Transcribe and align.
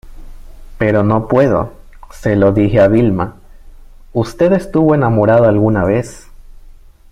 pero 0.79 1.03
no 1.03 1.27
puedo. 1.27 1.73
se 2.09 2.35
lo 2.35 2.51
dije 2.53 2.79
a 2.79 2.87
Vilma.¿ 2.87 3.35
usted 4.13 4.51
estuvo 4.53 4.95
enamorado 4.95 5.43
alguna 5.45 5.85
vez? 5.85 6.25